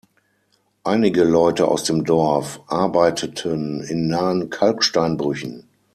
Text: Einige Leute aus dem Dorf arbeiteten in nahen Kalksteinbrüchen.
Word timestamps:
Einige 0.83 1.23
Leute 1.23 1.67
aus 1.67 1.83
dem 1.83 2.05
Dorf 2.05 2.59
arbeiteten 2.65 3.83
in 3.83 4.07
nahen 4.07 4.49
Kalksteinbrüchen. 4.49 5.67